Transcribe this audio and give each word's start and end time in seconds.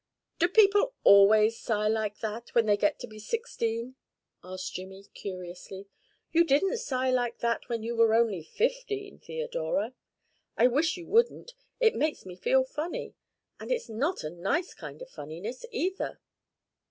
"Do 0.39 0.47
people 0.47 0.95
always 1.03 1.59
sigh 1.59 1.87
like 1.87 2.21
that 2.21 2.55
when 2.55 2.65
they 2.65 2.75
get 2.75 2.97
to 3.01 3.07
be 3.07 3.19
sixteen?" 3.19 3.97
asked 4.43 4.73
Jimmy 4.73 5.03
curiously. 5.13 5.85
"You 6.31 6.43
didn't 6.43 6.77
sigh 6.77 7.11
like 7.11 7.37
that 7.41 7.69
when 7.69 7.83
you 7.83 7.95
were 7.95 8.15
only 8.15 8.41
fifteen, 8.41 9.19
Theodora. 9.19 9.93
I 10.57 10.65
wish 10.69 10.97
you 10.97 11.05
wouldn't. 11.05 11.53
It 11.79 11.93
makes 11.95 12.25
me 12.25 12.35
feel 12.35 12.63
funny 12.63 13.13
and 13.59 13.71
it's 13.71 13.89
not 13.89 14.23
a 14.23 14.31
nice 14.31 14.73
kind 14.73 15.03
of 15.03 15.09
funniness 15.11 15.67
either." 15.71 16.19